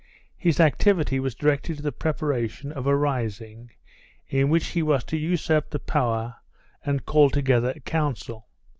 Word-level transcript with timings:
His 0.39 0.59
activity 0.59 1.19
was 1.19 1.35
directed 1.35 1.77
to 1.77 1.83
the 1.83 1.91
preparation 1.91 2.71
of 2.71 2.87
a 2.87 2.95
rising 2.97 3.69
in 4.27 4.49
which 4.49 4.69
he 4.69 4.81
was 4.81 5.03
to 5.03 5.15
usurp 5.15 5.69
the 5.69 5.77
power 5.77 6.37
and 6.83 7.05
call 7.05 7.29
together 7.29 7.71
a 7.75 7.79
council. 7.81 8.47